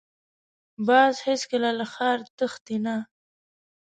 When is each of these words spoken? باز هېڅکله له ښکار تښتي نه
باز 0.87 1.13
هېڅکله 1.27 1.69
له 1.79 1.85
ښکار 1.91 2.19
تښتي 2.37 2.77
نه 2.85 2.95